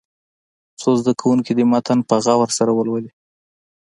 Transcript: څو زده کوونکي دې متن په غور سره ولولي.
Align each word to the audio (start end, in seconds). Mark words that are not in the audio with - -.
څو 0.79 0.89
زده 0.99 1.13
کوونکي 1.21 1.51
دې 1.57 1.65
متن 1.71 1.99
په 2.09 2.15
غور 2.37 2.49
سره 2.57 2.71
ولولي. 2.73 3.11